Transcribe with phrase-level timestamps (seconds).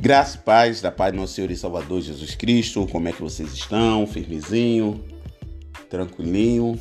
[0.00, 2.86] Graça e paz da paz do nosso Senhor e Salvador Jesus Cristo.
[2.86, 4.06] Como é que vocês estão?
[4.06, 5.04] Firmezinho?
[5.90, 6.80] Tranquilinho?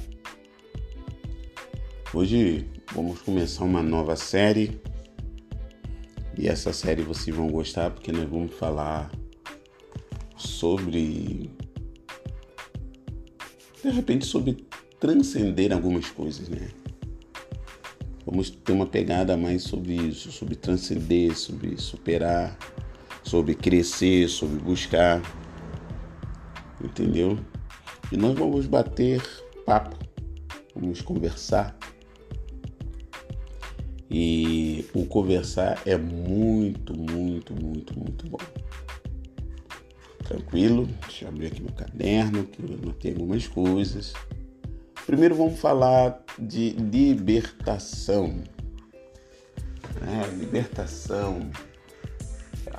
[2.13, 4.79] Hoje vamos começar uma nova série.
[6.37, 9.11] E essa série vocês vão gostar porque nós vamos falar
[10.37, 11.49] sobre
[13.83, 14.65] de repente sobre
[14.97, 16.69] transcender algumas coisas, né?
[18.25, 22.57] Vamos ter uma pegada mais sobre isso, sobre transcender, sobre superar
[23.23, 25.21] sobre crescer, sobre buscar,
[26.83, 27.37] entendeu?
[28.11, 29.21] E nós vamos bater
[29.65, 29.97] papo,
[30.75, 31.77] vamos conversar.
[34.09, 38.39] E o conversar é muito, muito, muito, muito bom.
[40.23, 40.87] Tranquilo?
[41.01, 44.13] Deixa eu abrir aqui meu caderno, que eu anotei algumas coisas.
[45.05, 48.43] Primeiro vamos falar de libertação.
[50.01, 51.51] É, libertação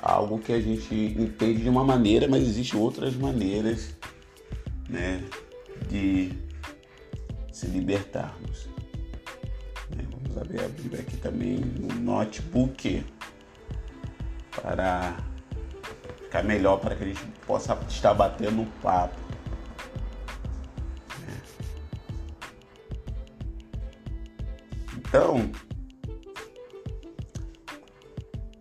[0.01, 3.95] algo que a gente entende de uma maneira, mas existem outras maneiras
[4.89, 5.23] né,
[5.89, 6.31] de
[7.51, 8.67] se libertarmos.
[9.95, 13.03] Né, vamos abrir, abrir aqui também no notebook
[14.51, 15.17] para
[16.23, 19.17] ficar melhor, para que a gente possa estar batendo um papo.
[21.19, 21.41] Né.
[24.97, 25.51] Então,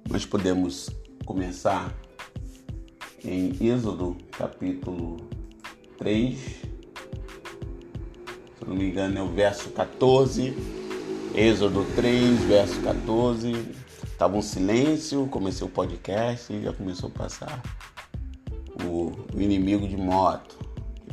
[0.08, 0.99] nós podemos
[1.30, 1.96] começar
[3.24, 5.18] em Êxodo capítulo
[5.96, 6.64] 3, se
[8.66, 10.52] não me engano é o verso 14.
[11.32, 13.52] Êxodo 3, verso 14.
[14.18, 17.62] Tava um silêncio, comecei o podcast e já começou a passar
[18.84, 20.58] o, inimigo de moto.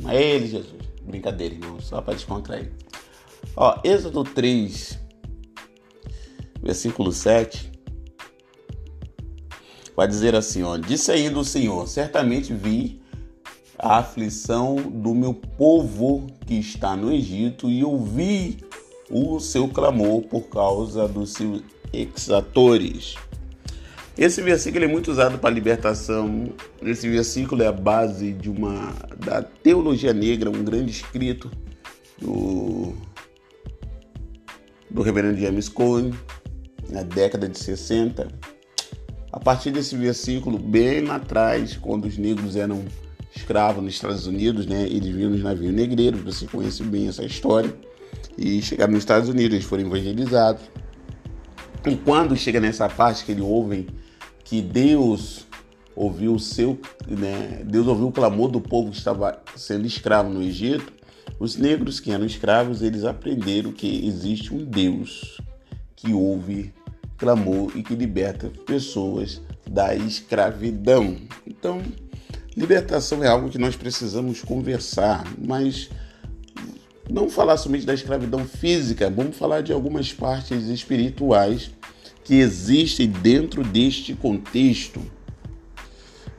[0.02, 0.82] Mas ele, Jesus.
[1.04, 2.72] Brincadeira, irmão, só para descontrair.
[3.54, 4.98] Ó, Êxodo 3,
[6.60, 7.67] versículo 7
[9.98, 13.00] vai dizer assim: ó, Disse ainda o Senhor: Certamente vi
[13.76, 18.58] a aflição do meu povo que está no Egito e ouvi
[19.10, 23.16] o seu clamor por causa dos seus exatores.
[24.16, 26.52] Esse versículo é muito usado para libertação.
[26.80, 31.50] Esse versículo é a base de uma da teologia negra, um grande escrito
[32.20, 32.92] do,
[34.88, 36.14] do reverendo James Cone
[36.88, 38.28] na década de 60
[39.38, 42.84] a partir desse versículo, bem lá atrás, quando os negros eram
[43.34, 47.72] escravos nos Estados Unidos, né, eles vinham nos navios negreiros, você conhece bem essa história,
[48.36, 50.62] e chegaram nos Estados Unidos, eles foram evangelizados.
[51.86, 53.86] E quando chega nessa parte que eles ouvem
[54.42, 55.46] que Deus
[55.94, 56.76] ouviu o seu,
[57.06, 60.92] né, Deus ouviu o clamor do povo que estava sendo escravo no Egito,
[61.38, 65.40] os negros que eram escravos, eles aprenderam que existe um Deus
[65.94, 66.74] que ouve
[67.18, 71.16] clamor e que liberta pessoas da escravidão.
[71.46, 71.82] Então,
[72.56, 75.90] libertação é algo que nós precisamos conversar, mas
[77.10, 81.70] não falar somente da escravidão física, vamos falar de algumas partes espirituais
[82.24, 85.00] que existem dentro deste contexto.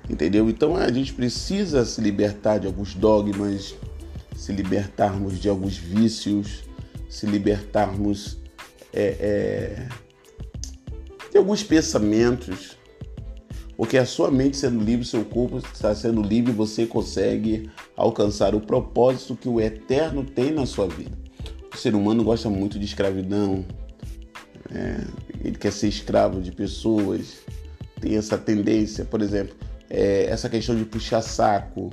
[0.09, 0.49] Entendeu?
[0.49, 3.75] Então a gente precisa se libertar de alguns dogmas,
[4.35, 6.63] se libertarmos de alguns vícios,
[7.09, 8.37] se libertarmos
[8.93, 9.87] é, é,
[11.39, 12.77] alguns pensamentos,
[13.75, 18.59] porque a sua mente sendo livre, seu corpo está sendo livre, você consegue alcançar o
[18.59, 21.17] propósito que o eterno tem na sua vida.
[21.73, 23.65] O ser humano gosta muito de escravidão,
[24.71, 25.01] é,
[25.43, 27.37] ele quer ser escravo de pessoas,
[27.99, 29.55] tem essa tendência, por exemplo,
[29.89, 31.89] é, essa questão de puxar saco,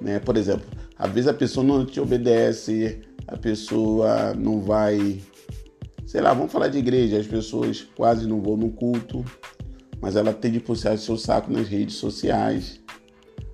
[0.00, 0.18] né?
[0.18, 0.66] Por exemplo,
[0.98, 5.20] às vezes a pessoa não te obedece, a pessoa não vai
[6.08, 9.22] sei lá, vamos falar de igreja, as pessoas quase não vão no culto,
[10.00, 12.80] mas ela tem de puxar seu saco nas redes sociais,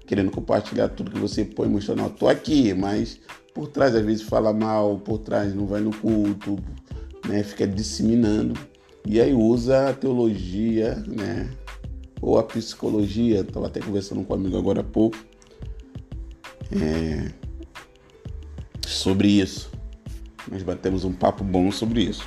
[0.07, 3.19] querendo compartilhar tudo que você põe, mostrando, ó, tô aqui, mas
[3.53, 6.57] por trás às vezes fala mal, por trás não vai no culto,
[7.27, 8.55] né, fica disseminando,
[9.05, 11.51] e aí usa a teologia, né,
[12.21, 15.19] ou a psicologia, estava até conversando com um amigo agora há pouco,
[16.71, 17.33] é,
[18.87, 19.73] sobre isso.
[20.49, 22.25] Nós batemos um papo bom sobre isso.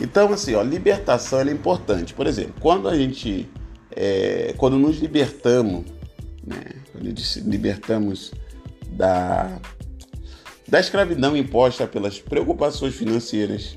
[0.00, 2.12] Então, assim, ó, libertação é importante.
[2.12, 3.48] Por exemplo, quando a gente,
[3.90, 5.84] é, quando nos libertamos,
[6.46, 6.62] né,
[6.92, 8.32] quando nos libertamos
[8.90, 9.58] da,
[10.68, 13.76] da escravidão imposta pelas preocupações financeiras,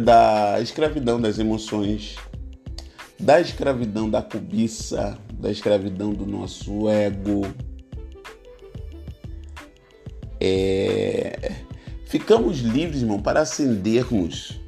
[0.00, 2.16] da escravidão das emoções,
[3.18, 7.42] da escravidão da cobiça, da escravidão do nosso ego,
[10.40, 11.52] é,
[12.12, 14.60] Ficamos livres, irmão, para ascendermos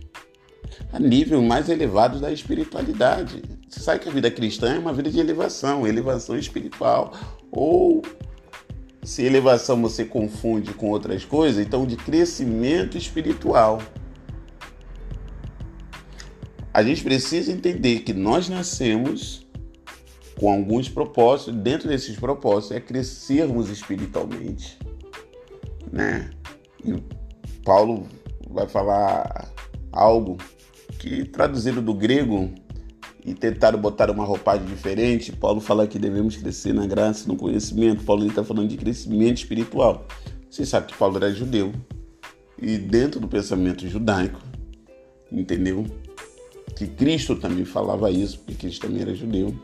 [0.90, 3.42] a nível mais elevado da espiritualidade.
[3.68, 7.12] Você sabe que a vida cristã é uma vida de elevação, elevação espiritual.
[7.52, 8.00] Ou
[9.02, 13.82] se elevação você confunde com outras coisas, então de crescimento espiritual.
[16.72, 19.46] A gente precisa entender que nós nascemos
[20.40, 24.78] com alguns propósitos, dentro desses propósitos é crescermos espiritualmente,
[25.92, 26.30] né?
[26.82, 27.23] E
[27.64, 28.06] Paulo
[28.50, 29.52] vai falar
[29.90, 30.36] algo
[30.98, 32.50] que traduzido do grego
[33.24, 35.32] e tentaram botar uma roupagem diferente.
[35.32, 38.04] Paulo fala que devemos crescer na graça, no conhecimento.
[38.04, 40.06] Paulo está falando de crescimento espiritual.
[40.50, 41.72] Você sabe que Paulo era judeu
[42.60, 44.40] e dentro do pensamento judaico,
[45.32, 45.84] entendeu?
[46.76, 49.54] Que Cristo também falava isso, porque Cristo também era judeu.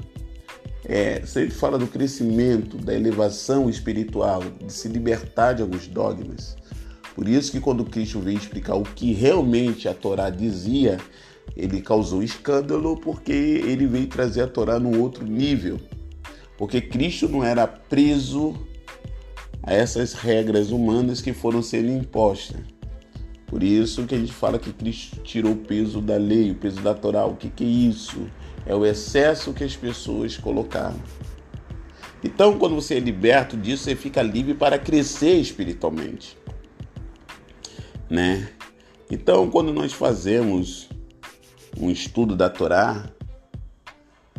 [0.85, 6.57] É, sempre fala do crescimento, da elevação espiritual, de se libertar de alguns dogmas.
[7.15, 10.99] Por isso que quando Cristo veio explicar o que realmente a Torá dizia,
[11.57, 15.79] ele causou escândalo porque ele veio trazer a Torá num outro nível.
[16.57, 18.55] Porque Cristo não era preso
[19.63, 22.61] a essas regras humanas que foram sendo impostas.
[23.47, 26.81] Por isso que a gente fala que Cristo tirou o peso da lei, o peso
[26.83, 27.25] da Torá.
[27.25, 28.29] O que, que é isso?
[28.65, 31.01] É o excesso que as pessoas colocaram.
[32.23, 36.37] Então, quando você é liberto disso, você fica livre para crescer espiritualmente,
[38.11, 38.49] né?
[39.11, 40.89] Então, quando nós fazemos
[41.79, 43.09] um estudo da Torá,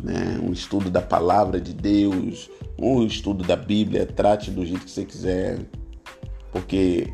[0.02, 0.38] né?
[0.42, 5.04] um estudo da palavra de Deus, um estudo da Bíblia, trate do jeito que você
[5.04, 5.58] quiser,
[6.50, 7.12] porque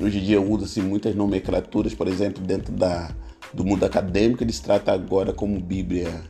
[0.00, 3.14] hoje em dia usa-se muitas nomenclaturas, por exemplo, dentro da,
[3.52, 6.22] do mundo acadêmico, eles tratam agora como Bíblia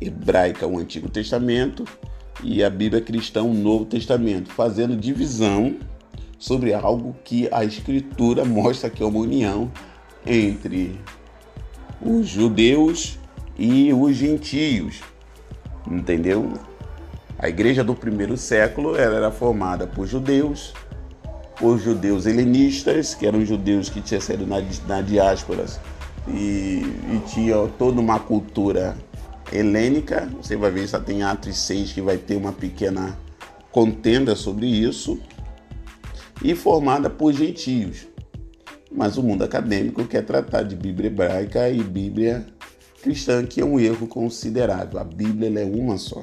[0.00, 1.84] hebraica o Antigo Testamento
[2.42, 5.76] e a Bíblia cristã o Novo Testamento, fazendo divisão
[6.40, 9.70] sobre algo que a Escritura mostra que é uma união
[10.26, 10.98] entre
[12.00, 13.18] os judeus
[13.58, 15.00] e os gentios,
[15.86, 16.50] entendeu?
[17.38, 20.72] A igreja do primeiro século era formada por judeus,
[21.58, 25.66] por judeus helenistas, que eram judeus que tinham saído na, na diáspora
[26.26, 26.82] e,
[27.12, 28.96] e tinham toda uma cultura
[29.52, 30.26] helênica.
[30.40, 33.18] Você vai ver, só tem Atos 6 que vai ter uma pequena
[33.70, 35.18] contenda sobre isso.
[36.42, 38.06] E formada por gentios.
[38.90, 42.46] Mas o mundo acadêmico quer tratar de Bíblia hebraica e Bíblia
[43.02, 44.98] cristã, que é um erro considerável.
[44.98, 46.22] A Bíblia é uma só.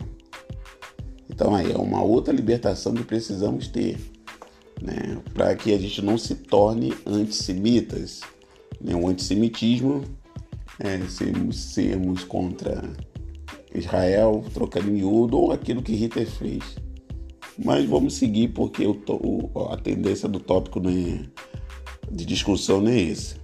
[1.30, 3.98] Então aí é uma outra libertação que precisamos ter,
[4.82, 5.18] né?
[5.34, 8.22] para que a gente não se torne antissemitas.
[8.82, 8.96] Né?
[8.96, 10.04] O antissemitismo
[10.80, 12.82] é sermos, sermos contra
[13.74, 16.64] Israel, trocando miúdo ou aquilo que Hitler fez.
[17.64, 21.20] Mas vamos seguir porque o, a tendência do tópico não é
[22.12, 23.36] de discussão nem esse.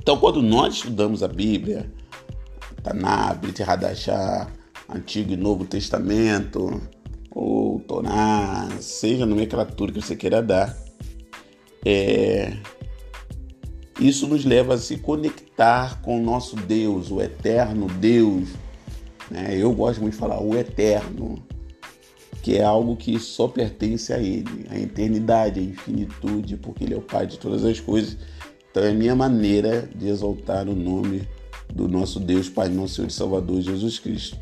[0.00, 1.90] Então, quando nós estudamos a Bíblia,
[2.82, 4.48] Taná, Brit Hadashah,
[4.88, 6.80] Antigo e Novo Testamento,
[7.30, 10.76] ou Torá, seja a nomenclatura que você queira dar,
[11.84, 12.56] é,
[14.00, 18.50] isso nos leva a se conectar com o nosso Deus, o eterno Deus.
[19.30, 19.56] Né?
[19.56, 21.42] Eu gosto muito de falar o eterno,
[22.46, 26.96] que é algo que só pertence a Ele, a eternidade, a infinitude, porque Ele é
[26.96, 28.16] o Pai de todas as coisas.
[28.70, 31.26] Então é a minha maneira de exaltar o nome
[31.74, 34.38] do nosso Deus, Pai, nosso Senhor e Salvador Jesus Cristo.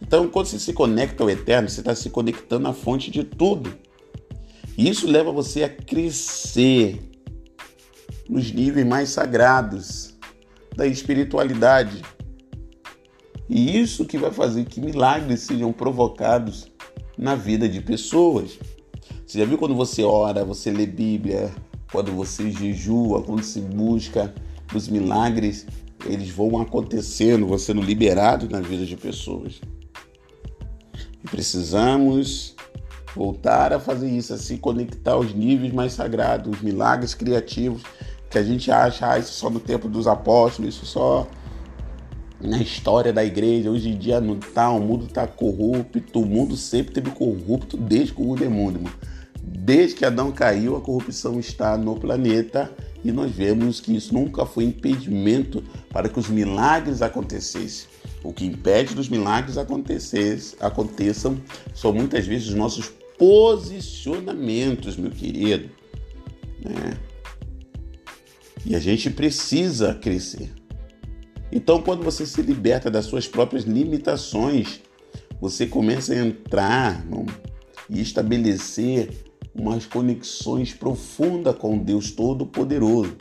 [0.00, 3.74] Então, quando você se conecta ao Eterno, você está se conectando à fonte de tudo.
[4.76, 7.00] E isso leva você a crescer
[8.28, 10.14] nos níveis mais sagrados
[10.76, 12.00] da espiritualidade.
[13.50, 16.77] E isso que vai fazer que milagres sejam provocados
[17.18, 18.58] na vida de pessoas.
[19.26, 21.52] Você já viu quando você ora, você lê Bíblia,
[21.90, 24.32] quando você jejua, quando se busca
[24.74, 25.66] os milagres,
[26.06, 29.60] eles vão acontecendo, vão sendo liberados na vida de pessoas.
[31.24, 32.54] E precisamos
[33.14, 37.82] voltar a fazer isso, a se conectar aos níveis mais sagrados, os milagres criativos
[38.30, 41.26] que a gente acha, ah, isso só no tempo dos apóstolos, isso só
[42.40, 43.70] na história da igreja.
[43.70, 48.14] Hoje em dia não tá, o mundo está corrupto, o mundo sempre teve corrupto desde
[48.14, 48.90] que o mundo é mundo.
[49.42, 52.70] Desde que Adão caiu, a corrupção está no planeta
[53.04, 57.88] e nós vemos que isso nunca foi impedimento para que os milagres acontecessem.
[58.22, 61.40] O que impede dos milagres aconteçam
[61.74, 65.70] são muitas vezes os nossos posicionamentos, meu querido.
[66.60, 66.98] Né?
[68.66, 70.57] E a gente precisa crescer.
[71.50, 74.80] Então, quando você se liberta das suas próprias limitações,
[75.40, 77.04] você começa a entrar
[77.88, 79.10] e estabelecer
[79.54, 83.16] umas conexões profundas com Deus Todo-Poderoso.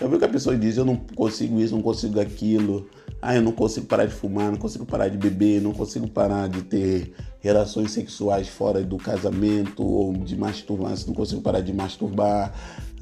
[0.00, 2.88] Já viu que a pessoa diz, eu não consigo isso, não consigo aquilo,
[3.20, 6.48] ah, eu não consigo parar de fumar, não consigo parar de beber, não consigo parar
[6.48, 12.52] de ter relações sexuais fora do casamento ou de masturbar, não consigo parar de masturbar,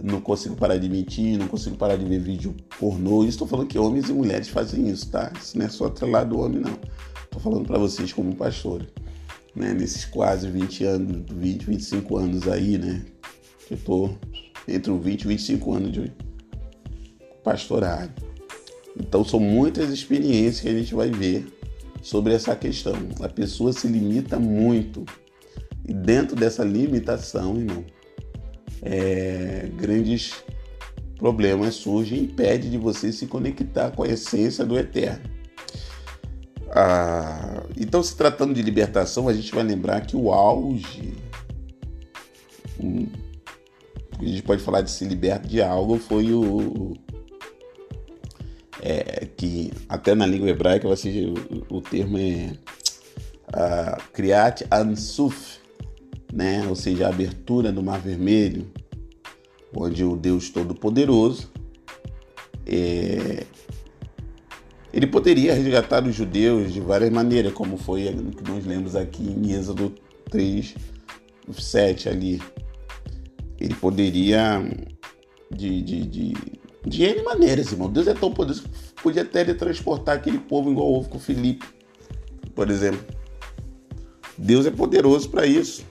[0.02, 3.24] não consigo parar de mentir, não consigo parar de ver vídeo pornô.
[3.24, 5.32] Estou falando que homens e mulheres fazem isso, tá?
[5.40, 6.78] Isso não é só atrelado do homem, não.
[7.24, 8.86] Estou falando para vocês como pastor,
[9.54, 9.72] né?
[9.72, 13.04] Nesses quase 20 anos, 20, 25 anos aí, né?
[13.70, 14.10] Eu tô
[14.68, 16.12] entre os 20 e 25 anos de
[17.42, 18.12] pastorado.
[18.98, 21.46] Então são muitas experiências que a gente vai ver
[22.06, 22.94] sobre essa questão.
[23.20, 25.04] A pessoa se limita muito.
[25.84, 27.84] E dentro dessa limitação, irmão,
[28.80, 30.32] é, grandes
[31.18, 35.24] problemas surgem e impede de você se conectar com a essência do eterno.
[36.70, 41.12] Ah, então, se tratando de libertação, a gente vai lembrar que o auge,
[44.20, 46.94] a gente pode falar de se libertar de algo, foi o,
[48.86, 52.52] é, que até na língua hebraica você, o, o termo é
[53.48, 55.58] uh, Kriyat Ansuf,
[56.32, 56.64] né?
[56.68, 58.70] ou seja, a abertura do Mar Vermelho,
[59.74, 61.50] onde o Deus Todo-Poderoso
[62.64, 63.44] é,
[64.92, 69.24] ele poderia resgatar os judeus de várias maneiras, como foi o que nós lemos aqui
[69.24, 69.92] em Êxodo
[70.30, 70.76] 3,
[71.52, 72.40] 7 ali.
[73.58, 74.62] Ele poderia
[75.50, 76.34] de, de, de
[76.86, 77.90] de N maneiras, irmão.
[77.90, 81.66] Deus é tão poderoso que podia teletransportar aquele povo igual houve com Filipe,
[82.54, 83.04] por exemplo.
[84.38, 85.84] Deus é poderoso para isso.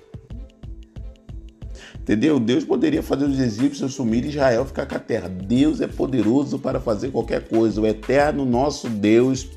[2.00, 2.40] Entendeu?
[2.40, 5.28] Deus poderia fazer os egípcios sumirem e Israel ficar com a terra.
[5.28, 7.82] Deus é poderoso para fazer qualquer coisa.
[7.82, 9.50] O eterno nosso Deus,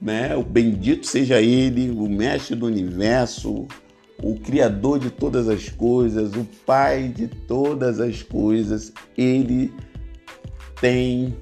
[0.00, 0.36] né?
[0.36, 3.66] O bendito seja Ele, o mestre do universo,
[4.22, 8.92] o criador de todas as coisas, o pai de todas as coisas.
[9.18, 9.72] Ele
[10.80, 11.36] tem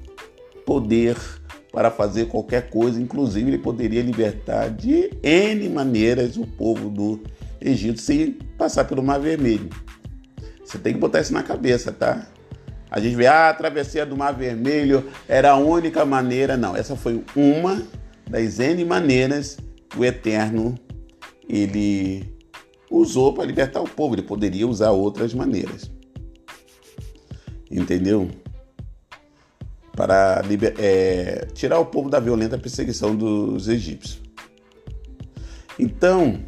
[0.65, 1.17] poder
[1.71, 7.21] para fazer qualquer coisa, inclusive ele poderia libertar de N maneiras o povo do
[7.59, 9.69] Egito sem passar pelo Mar Vermelho.
[10.63, 12.27] Você tem que botar isso na cabeça, tá?
[12.89, 16.55] A gente vê, ah, a travessia do Mar Vermelho era a única maneira.
[16.55, 17.83] Não, essa foi uma
[18.29, 19.57] das N maneiras
[19.89, 20.75] que o Eterno
[21.47, 22.33] ele
[22.89, 24.15] usou para libertar o povo.
[24.15, 25.91] Ele poderia usar outras maneiras.
[27.69, 28.29] Entendeu?
[29.95, 30.41] Para
[30.77, 34.21] é, tirar o povo da violenta perseguição dos egípcios.
[35.79, 36.39] Então,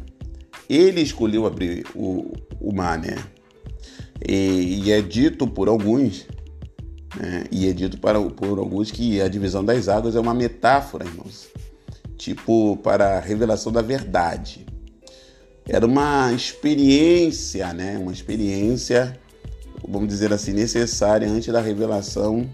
[0.68, 3.16] ele escolheu abrir o, o mar, né?
[4.26, 6.26] E, e, é dito por alguns,
[7.16, 7.44] né?
[7.50, 11.48] e é dito para, por alguns que a divisão das águas é uma metáfora, irmãos,
[12.16, 14.66] tipo para a revelação da verdade.
[15.66, 17.98] Era uma experiência, né?
[17.98, 19.18] Uma experiência,
[19.86, 22.48] vamos dizer assim, necessária antes da revelação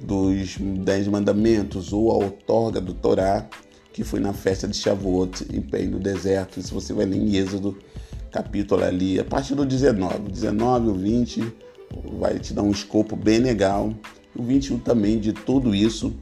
[0.00, 3.48] dos Dez Mandamentos ou a outorga do Torá,
[3.92, 6.60] que foi na festa de Shavuot em pé no deserto.
[6.60, 7.76] Isso você vai ler em Êxodo,
[8.30, 10.30] capítulo ali, a partir do 19.
[10.30, 11.54] 19 ou 20
[12.18, 13.92] vai te dar um escopo bem legal.
[14.36, 16.14] O 21 também de tudo isso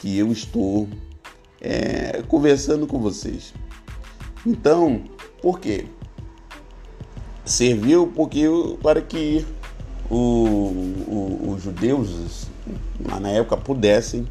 [0.00, 0.86] que eu estou
[1.60, 3.54] é, conversando com vocês.
[4.46, 5.02] Então,
[5.40, 5.86] por quê?
[7.44, 8.46] Serviu porque
[8.82, 9.44] para que
[10.10, 12.46] o, o, os judeus
[13.20, 14.26] na época pudessem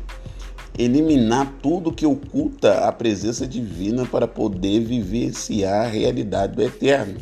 [0.77, 7.19] eliminar tudo que oculta a presença divina para poder vivenciar a realidade do eterno.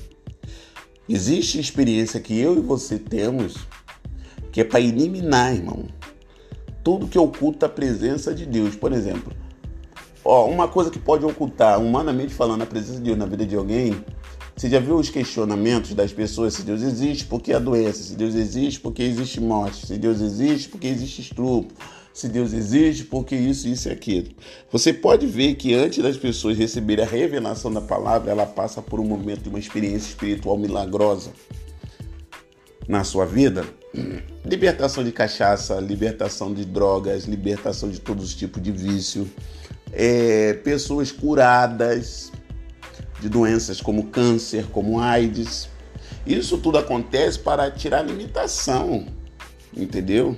[1.07, 3.55] Existe experiência que eu e você temos
[4.51, 5.85] que é para eliminar, irmão,
[6.83, 8.75] tudo que oculta a presença de Deus.
[8.75, 9.33] Por exemplo,
[10.23, 13.55] ó, uma coisa que pode ocultar, humanamente falando, a presença de Deus na vida de
[13.55, 14.03] alguém
[14.61, 18.03] você já viu os questionamentos das pessoas se Deus existe, por que a doença?
[18.03, 19.87] Se Deus existe, por que existe morte?
[19.87, 21.75] Se Deus existe, por que existe estupro?
[22.13, 24.27] Se Deus existe, por que isso, isso e aquilo?
[24.71, 28.99] Você pode ver que antes das pessoas receberem a revelação da palavra, ela passa por
[28.99, 31.31] um momento de uma experiência espiritual milagrosa
[32.87, 33.65] na sua vida.
[34.45, 39.27] Libertação de cachaça, libertação de drogas, libertação de todos os tipos de vício,
[39.91, 42.31] é, pessoas curadas,
[43.21, 45.69] de doenças como câncer, como AIDS.
[46.25, 49.05] Isso tudo acontece para tirar limitação,
[49.75, 50.35] entendeu?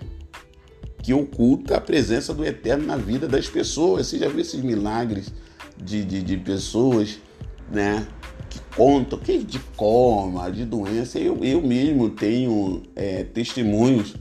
[1.01, 4.07] Que oculta a presença do Eterno na vida das pessoas.
[4.07, 5.33] Você já viu esses milagres
[5.81, 7.19] de, de, de pessoas,
[7.71, 8.05] né?
[8.49, 11.19] Que contam, que de coma, de doença.
[11.19, 14.13] Eu, eu mesmo tenho é, testemunhos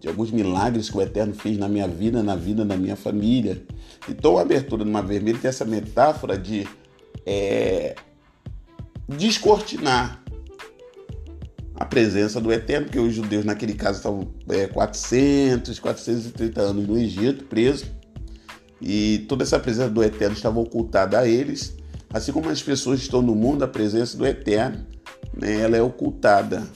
[0.00, 3.62] de alguns milagres que o Eterno fez na minha vida, na vida da minha família.
[4.08, 6.66] Então, a abertura de uma vermelha tem essa metáfora de
[7.26, 7.94] é,
[9.08, 10.22] descortinar
[11.74, 16.98] a, presença do Eterno, porque os judeus naquele caso estavam é, 400, 430 anos no
[16.98, 17.86] Egito, presos,
[18.80, 21.76] e toda essa presença do Eterno estava ocultada a eles,
[22.12, 24.86] assim como as pessoas estão no mundo, a presença do Eterno,
[25.36, 26.66] né, ela é ocultada,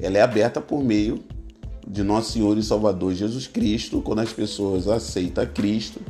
[0.00, 1.22] ela é aberta por meio
[1.86, 6.00] de nosso Senhor e Salvador Jesus Cristo, quando as pessoas aceitam Cristo,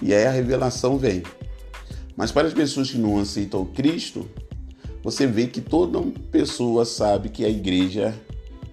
[0.00, 1.22] e aí a revelação vem.
[2.16, 4.28] Mas para as pessoas que não aceitam Cristo,
[5.02, 6.00] você vê que toda
[6.30, 8.14] pessoa sabe que a igreja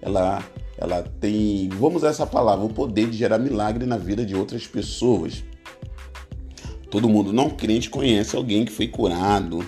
[0.00, 0.42] ela
[0.76, 4.66] ela tem, vamos usar essa palavra, o poder de gerar milagre na vida de outras
[4.66, 5.44] pessoas.
[6.90, 9.64] Todo mundo não crente conhece alguém que foi curado,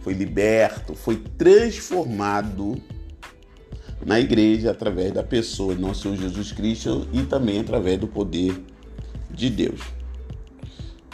[0.00, 2.76] foi liberto, foi transformado
[4.04, 8.60] na igreja através da pessoa de nosso Senhor Jesus Cristo e também através do poder
[9.30, 9.80] de Deus.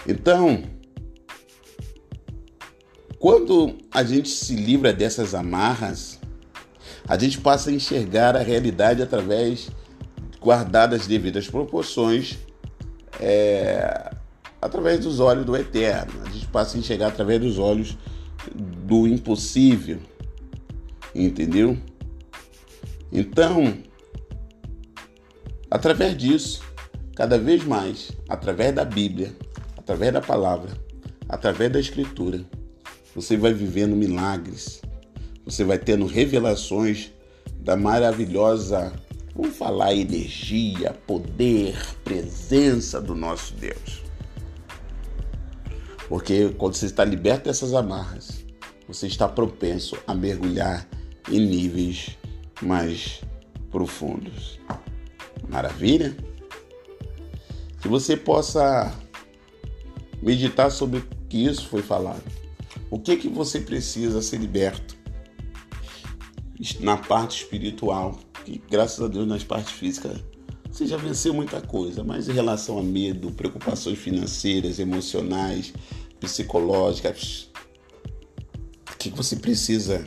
[0.07, 0.63] Então,
[3.19, 6.19] quando a gente se livra dessas amarras,
[7.07, 9.71] a gente passa a enxergar a realidade através,
[10.41, 12.39] guardadas as devidas proporções,
[13.19, 14.13] é,
[14.61, 16.23] através dos olhos do eterno.
[16.25, 17.97] A gente passa a enxergar através dos olhos
[18.55, 19.99] do impossível.
[21.15, 21.77] Entendeu?
[23.11, 23.79] Então,
[25.71, 26.63] através disso,
[27.17, 29.35] cada vez mais, através da Bíblia,
[29.89, 30.71] através da palavra,
[31.27, 32.45] através da Escritura,
[33.15, 34.83] você vai vivendo milagres,
[35.47, 37.11] você vai tendo revelações
[37.61, 38.93] da maravilhosa,
[39.35, 44.03] vamos falar, energia, poder, presença do nosso Deus.
[46.07, 48.45] Porque quando você está liberto dessas amarras,
[48.87, 50.87] você está propenso a mergulhar
[51.31, 52.11] em níveis
[52.61, 53.23] mais
[53.71, 54.61] profundos.
[55.49, 56.15] Maravilha?
[57.81, 58.95] Que você possa
[60.23, 62.23] meditar sobre o que isso foi falado.
[62.91, 64.97] O que que você precisa ser liberto
[66.81, 68.19] na parte espiritual?
[68.45, 70.19] Que graças a Deus nas partes físicas
[70.71, 75.73] você já venceu muita coisa, mas em relação a medo, preocupações financeiras, emocionais,
[76.21, 77.51] psicológicas,
[78.93, 80.07] o que você precisa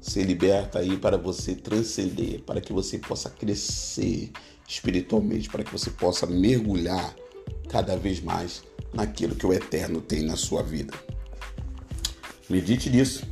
[0.00, 4.30] ser liberta aí para você transcender, para que você possa crescer
[4.66, 7.14] espiritualmente, para que você possa mergulhar
[7.68, 10.92] cada vez mais naquilo que o eterno tem na sua vida.
[12.48, 13.24] Medite nisso,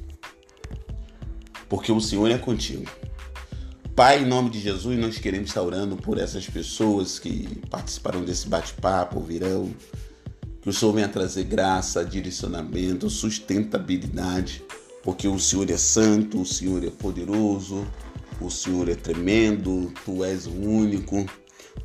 [1.68, 2.85] porque o Senhor é contigo.
[3.94, 8.46] Pai, em nome de Jesus, nós queremos estar orando por essas pessoas que participaram desse
[8.46, 9.75] bate-papo, virão.
[10.61, 14.62] Que o Senhor venha trazer graça, direcionamento, sustentabilidade,
[15.03, 17.87] porque o Senhor é santo, o Senhor é poderoso,
[18.38, 21.25] o Senhor é tremendo, Tu és o único,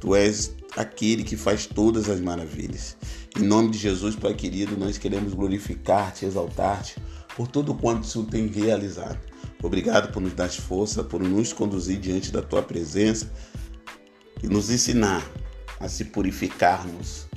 [0.01, 2.97] Tu és aquele que faz todas as maravilhas.
[3.37, 6.95] Em nome de Jesus, Pai querido, nós queremos glorificar-te, exaltar-te
[7.35, 9.19] por tudo quanto o Senhor tem realizado.
[9.63, 13.31] Obrigado por nos dar força, por nos conduzir diante da tua presença
[14.41, 15.23] e nos ensinar
[15.79, 17.27] a se purificarmos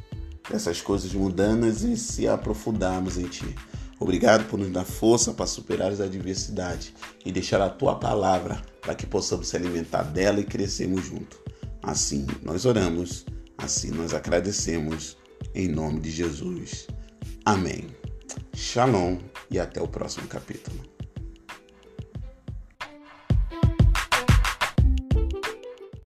[0.50, 3.54] dessas coisas mundanas e se aprofundarmos em ti.
[3.98, 6.92] Obrigado por nos dar força para superar as adversidades
[7.24, 11.38] e deixar a tua palavra para que possamos se alimentar dela e crescermos juntos.
[11.86, 13.26] Assim nós oramos,
[13.58, 15.18] assim nós agradecemos,
[15.54, 16.86] em nome de Jesus.
[17.44, 17.88] Amém.
[18.54, 19.18] Shalom
[19.50, 20.93] e até o próximo capítulo.